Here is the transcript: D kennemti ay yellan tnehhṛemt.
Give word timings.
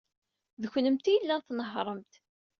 D 0.61 0.63
kennemti 0.73 1.09
ay 1.09 1.15
yellan 1.17 1.41
tnehhṛemt. 1.43 2.13